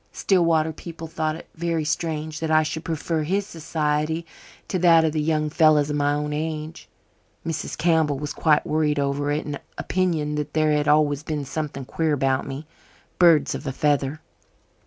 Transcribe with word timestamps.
Stillwater 0.11 0.73
people 0.73 1.05
thought 1.05 1.35
it 1.35 1.47
very 1.53 1.85
strange 1.85 2.39
that 2.39 2.49
I 2.49 2.63
should 2.63 2.83
prefer 2.83 3.21
his 3.21 3.45
society 3.45 4.25
to 4.67 4.79
that 4.79 5.05
of 5.05 5.11
the 5.13 5.21
young 5.21 5.51
fellows 5.51 5.91
of 5.91 5.95
my 5.95 6.11
own 6.13 6.33
age. 6.33 6.89
Mrs. 7.45 7.77
Campbell 7.77 8.17
was 8.17 8.33
quite 8.33 8.65
worried 8.65 8.97
over 8.97 9.31
it, 9.31 9.45
and 9.45 9.59
opined 9.79 10.39
that 10.39 10.53
there 10.53 10.71
had 10.71 10.87
always 10.87 11.21
been 11.21 11.45
something 11.45 11.85
queer 11.85 12.13
about 12.13 12.47
me. 12.47 12.65
"Birds 13.19 13.53
of 13.53 13.67
a 13.67 13.71
feather." 13.71 14.21